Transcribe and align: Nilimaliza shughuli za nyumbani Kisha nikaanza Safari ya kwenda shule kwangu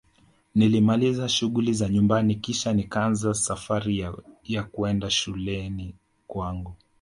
Nilimaliza 0.55 1.29
shughuli 1.29 1.73
za 1.73 1.89
nyumbani 1.89 2.35
Kisha 2.35 2.73
nikaanza 2.73 3.33
Safari 3.33 4.09
ya 4.43 4.63
kwenda 4.63 5.09
shule 5.09 5.93
kwangu 6.27 6.75